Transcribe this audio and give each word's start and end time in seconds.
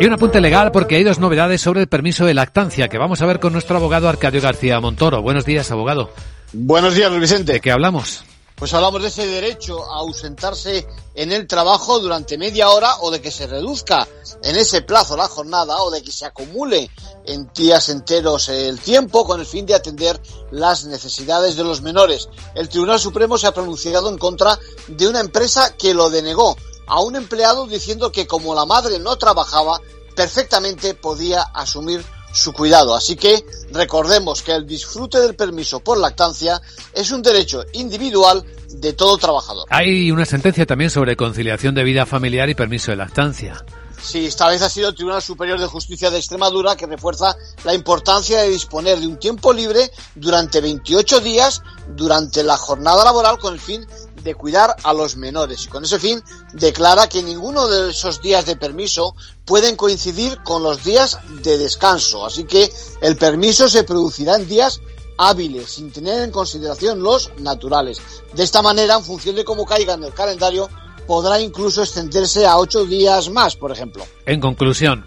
Y 0.00 0.06
un 0.06 0.12
apunte 0.12 0.40
legal 0.40 0.72
porque 0.72 0.96
hay 0.96 1.04
dos 1.04 1.18
novedades 1.18 1.60
sobre 1.60 1.80
el 1.80 1.86
permiso 1.86 2.26
de 2.26 2.34
lactancia 2.34 2.88
que 2.88 2.98
vamos 2.98 3.22
a 3.22 3.26
ver 3.26 3.38
con 3.38 3.52
nuestro 3.52 3.76
abogado 3.76 4.08
Arcadio 4.08 4.40
García 4.40 4.80
Montoro. 4.80 5.22
Buenos 5.22 5.44
días, 5.44 5.70
abogado. 5.70 6.10
Buenos 6.52 6.94
días, 6.94 7.10
Luis 7.10 7.22
Vicente. 7.22 7.54
¿De 7.54 7.60
qué 7.60 7.70
hablamos? 7.70 8.24
Pues 8.56 8.72
hablamos 8.72 9.02
de 9.02 9.08
ese 9.08 9.26
derecho 9.26 9.84
a 9.84 9.98
ausentarse 9.98 10.86
en 11.14 11.32
el 11.32 11.46
trabajo 11.46 11.98
durante 11.98 12.38
media 12.38 12.70
hora 12.70 12.96
o 13.00 13.10
de 13.10 13.20
que 13.20 13.32
se 13.32 13.48
reduzca 13.48 14.06
en 14.42 14.56
ese 14.56 14.82
plazo 14.82 15.16
la 15.16 15.26
jornada 15.26 15.82
o 15.82 15.90
de 15.90 16.02
que 16.02 16.12
se 16.12 16.24
acumule 16.24 16.88
en 17.26 17.50
días 17.52 17.88
enteros 17.88 18.48
el 18.48 18.78
tiempo 18.78 19.24
con 19.24 19.40
el 19.40 19.46
fin 19.46 19.66
de 19.66 19.74
atender 19.74 20.20
las 20.52 20.84
necesidades 20.84 21.56
de 21.56 21.64
los 21.64 21.82
menores. 21.82 22.28
El 22.54 22.68
Tribunal 22.68 23.00
Supremo 23.00 23.38
se 23.38 23.48
ha 23.48 23.52
pronunciado 23.52 24.08
en 24.08 24.18
contra 24.18 24.58
de 24.86 25.08
una 25.08 25.20
empresa 25.20 25.74
que 25.76 25.92
lo 25.92 26.08
denegó 26.08 26.56
a 26.86 27.00
un 27.00 27.16
empleado 27.16 27.66
diciendo 27.66 28.12
que 28.12 28.26
como 28.26 28.54
la 28.54 28.66
madre 28.66 28.98
no 28.98 29.16
trabajaba, 29.16 29.80
perfectamente 30.14 30.94
podía 30.94 31.42
asumir 31.42 32.04
su 32.32 32.52
cuidado. 32.52 32.94
Así 32.94 33.16
que 33.16 33.44
recordemos 33.72 34.42
que 34.42 34.52
el 34.52 34.66
disfrute 34.66 35.20
del 35.20 35.36
permiso 35.36 35.80
por 35.80 35.98
lactancia 35.98 36.60
es 36.92 37.10
un 37.12 37.22
derecho 37.22 37.64
individual 37.72 38.44
de 38.68 38.92
todo 38.92 39.16
trabajador. 39.18 39.66
Hay 39.70 40.10
una 40.10 40.24
sentencia 40.24 40.66
también 40.66 40.90
sobre 40.90 41.16
conciliación 41.16 41.74
de 41.74 41.84
vida 41.84 42.06
familiar 42.06 42.48
y 42.50 42.54
permiso 42.54 42.90
de 42.90 42.96
lactancia. 42.96 43.64
Sí, 44.02 44.26
esta 44.26 44.48
vez 44.48 44.60
ha 44.60 44.68
sido 44.68 44.90
el 44.90 44.94
Tribunal 44.94 45.22
Superior 45.22 45.58
de 45.58 45.66
Justicia 45.66 46.10
de 46.10 46.18
Extremadura 46.18 46.76
que 46.76 46.86
refuerza 46.86 47.36
la 47.64 47.72
importancia 47.72 48.42
de 48.42 48.50
disponer 48.50 48.98
de 48.98 49.06
un 49.06 49.18
tiempo 49.18 49.52
libre 49.52 49.90
durante 50.14 50.60
28 50.60 51.20
días 51.20 51.62
durante 51.88 52.42
la 52.42 52.56
jornada 52.56 53.04
laboral 53.04 53.38
con 53.38 53.54
el 53.54 53.60
fin 53.60 53.86
de 54.22 54.34
cuidar 54.34 54.74
a 54.82 54.92
los 54.92 55.16
menores 55.16 55.64
y 55.64 55.68
con 55.68 55.84
ese 55.84 55.98
fin 55.98 56.22
declara 56.52 57.08
que 57.08 57.22
ninguno 57.22 57.68
de 57.68 57.90
esos 57.90 58.22
días 58.22 58.46
de 58.46 58.56
permiso 58.56 59.14
pueden 59.44 59.76
coincidir 59.76 60.42
con 60.42 60.62
los 60.62 60.82
días 60.82 61.18
de 61.42 61.58
descanso. 61.58 62.24
Así 62.24 62.44
que 62.44 62.72
el 63.02 63.16
permiso 63.16 63.68
se 63.68 63.84
producirá 63.84 64.36
en 64.36 64.48
días 64.48 64.80
hábiles, 65.18 65.70
sin 65.70 65.92
tener 65.92 66.22
en 66.22 66.30
consideración 66.30 67.02
los 67.02 67.30
naturales. 67.38 68.00
De 68.32 68.42
esta 68.42 68.62
manera, 68.62 68.96
en 68.96 69.04
función 69.04 69.36
de 69.36 69.44
cómo 69.44 69.64
caiga 69.64 69.94
en 69.94 70.04
el 70.04 70.14
calendario, 70.14 70.68
podrá 71.06 71.40
incluso 71.40 71.82
extenderse 71.82 72.46
a 72.46 72.56
ocho 72.58 72.84
días 72.84 73.28
más, 73.30 73.56
por 73.56 73.70
ejemplo. 73.70 74.04
En 74.26 74.40
conclusión. 74.40 75.04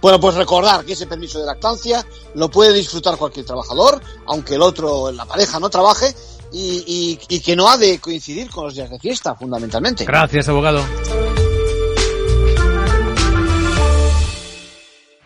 Bueno, 0.00 0.20
pues 0.20 0.34
recordar 0.34 0.84
que 0.84 0.92
ese 0.92 1.06
permiso 1.06 1.38
de 1.38 1.46
lactancia 1.46 2.04
lo 2.34 2.50
puede 2.50 2.72
disfrutar 2.72 3.16
cualquier 3.16 3.46
trabajador, 3.46 4.00
aunque 4.26 4.54
el 4.54 4.62
otro, 4.62 5.10
la 5.10 5.24
pareja, 5.24 5.58
no 5.58 5.70
trabaje, 5.70 6.14
y, 6.52 7.18
y, 7.28 7.40
que 7.40 7.54
no 7.54 7.68
ha 7.68 7.76
de 7.76 7.98
coincidir 7.98 8.50
con 8.50 8.64
los 8.64 8.74
días 8.74 8.90
de 8.90 8.98
fiesta, 8.98 9.34
fundamentalmente. 9.34 10.04
Gracias, 10.04 10.48
abogado. 10.48 10.82